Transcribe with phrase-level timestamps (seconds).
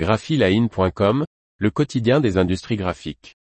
[0.00, 1.26] graphiline.com,
[1.58, 3.36] le quotidien des industries graphiques.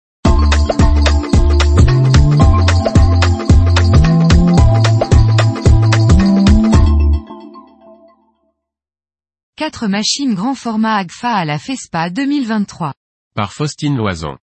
[9.58, 12.94] Quatre machines grand format AGFA à la FESPA 2023.
[13.36, 14.38] Par Faustine Loison.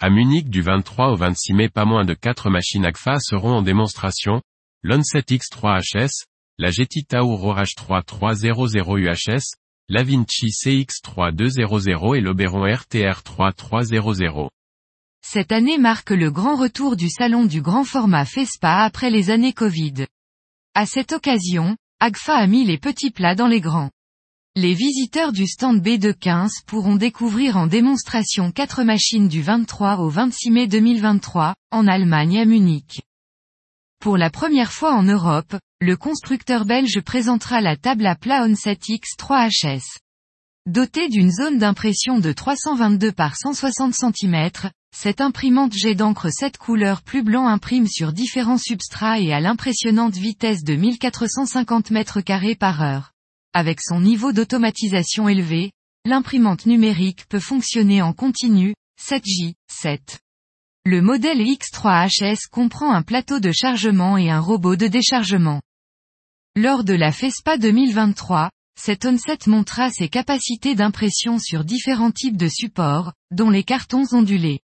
[0.00, 3.62] À Munich du 23 au 26 mai pas moins de quatre machines AGFA seront en
[3.62, 4.42] démonstration,
[4.82, 6.24] l'Onset X3HS,
[6.58, 14.48] la Getty Tauro H3 300 UHS, la Vinci CX3 200 et l'Oberon RTR 3 300.
[15.24, 19.52] Cette année marque le grand retour du salon du grand format FESPA après les années
[19.52, 20.06] Covid.
[20.74, 23.90] À cette occasion, AGFA a mis les petits plats dans les grands.
[24.56, 30.50] Les visiteurs du stand B215 pourront découvrir en démonstration quatre machines du 23 au 26
[30.50, 33.02] mai 2023, en Allemagne à Munich.
[34.02, 38.80] Pour la première fois en Europe, le constructeur belge présentera la table à plat Onset
[38.88, 39.98] X3HS.
[40.66, 44.50] Dotée d'une zone d'impression de 322 par 160 cm,
[44.92, 50.16] cette imprimante jet d'encre 7 couleurs plus blanc imprime sur différents substrats et à l'impressionnante
[50.16, 53.12] vitesse de 1450 m2 par heure.
[53.54, 55.70] Avec son niveau d'automatisation élevé,
[56.04, 60.18] l'imprimante numérique peut fonctionner en continu, 7J, 7.
[60.84, 65.62] Le modèle X3HS comprend un plateau de chargement et un robot de déchargement.
[66.56, 72.48] Lors de la FESPA 2023, cet onset montra ses capacités d'impression sur différents types de
[72.48, 74.58] supports, dont les cartons ondulés.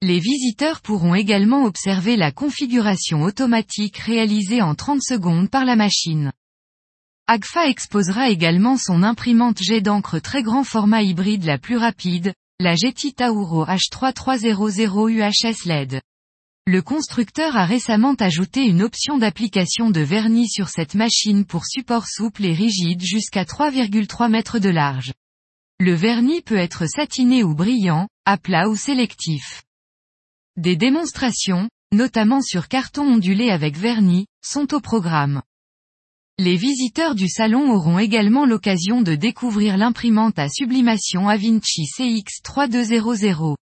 [0.00, 6.30] Les visiteurs pourront également observer la configuration automatique réalisée en 30 secondes par la machine.
[7.26, 12.74] Agfa exposera également son imprimante jet d'encre très grand format hybride la plus rapide, la
[12.74, 16.00] Getty Tauro H3300 UHS LED.
[16.66, 22.08] Le constructeur a récemment ajouté une option d'application de vernis sur cette machine pour support
[22.08, 25.12] souple et rigide jusqu'à 3,3 mètres de large.
[25.78, 29.62] Le vernis peut être satiné ou brillant, à plat ou sélectif.
[30.56, 35.42] Des démonstrations, notamment sur carton ondulé avec vernis, sont au programme.
[36.40, 43.56] Les visiteurs du salon auront également l'occasion de découvrir l'imprimante à sublimation Avinci CX 3200.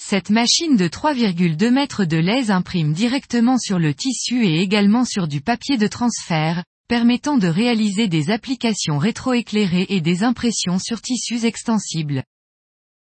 [0.00, 5.26] Cette machine de 3,2 mètres de lèse imprime directement sur le tissu et également sur
[5.26, 11.44] du papier de transfert, permettant de réaliser des applications rétroéclairées et des impressions sur tissus
[11.44, 12.22] extensibles.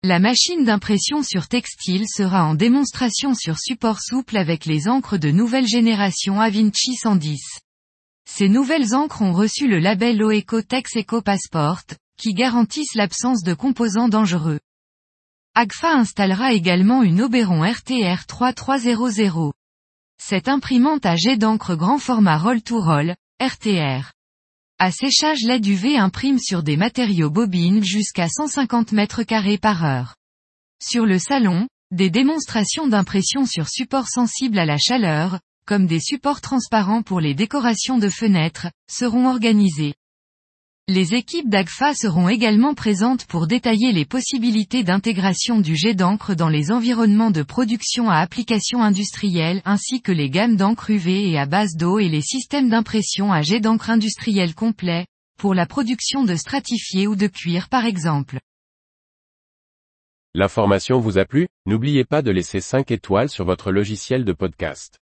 [0.03, 5.31] La machine d'impression sur textile sera en démonstration sur support souple avec les encres de
[5.31, 7.41] nouvelle génération Avinci 110.
[8.29, 11.83] Ces nouvelles encres ont reçu le label OECO Tex Eco Passport,
[12.17, 14.61] qui garantissent l'absence de composants dangereux.
[15.55, 19.53] Agfa installera également une Oberon RTR 3300.
[20.23, 24.13] Cette imprimante à jet d'encre grand format roll-to-roll, RTR.
[24.79, 30.17] À séchage LED UV imprime sur des matériaux bobines jusqu'à 150 m2 par heure.
[30.83, 36.41] Sur le salon, des démonstrations d'impression sur support sensible à la chaleur, comme des supports
[36.41, 39.95] transparents pour les décorations de fenêtres, seront organisés.
[40.89, 46.49] Les équipes d'AGFA seront également présentes pour détailler les possibilités d'intégration du jet d'encre dans
[46.49, 51.47] les environnements de production à application industrielle ainsi que les gammes d'encre UV et à
[51.47, 55.07] base d'eau et les systèmes d'impression à jet d'encre industriel complet,
[55.39, 58.41] pour la production de stratifiés ou de cuir par exemple.
[60.35, 61.47] L'information vous a plu?
[61.67, 65.00] N'oubliez pas de laisser 5 étoiles sur votre logiciel de podcast.